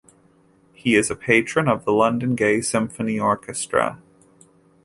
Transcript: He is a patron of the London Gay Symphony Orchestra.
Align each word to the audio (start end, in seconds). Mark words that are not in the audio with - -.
He 0.73 0.95
is 0.95 1.11
a 1.11 1.15
patron 1.15 1.67
of 1.67 1.85
the 1.85 1.91
London 1.93 2.33
Gay 2.33 2.61
Symphony 2.61 3.19
Orchestra. 3.19 4.01